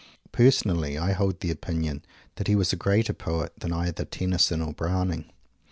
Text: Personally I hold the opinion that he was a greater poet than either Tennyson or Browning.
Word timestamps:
Personally 0.31 0.97
I 0.97 1.11
hold 1.11 1.41
the 1.41 1.51
opinion 1.51 2.03
that 2.37 2.47
he 2.47 2.55
was 2.55 2.73
a 2.73 2.75
greater 2.75 3.13
poet 3.13 3.53
than 3.59 3.71
either 3.71 4.03
Tennyson 4.03 4.59
or 4.59 4.73
Browning. 4.73 5.25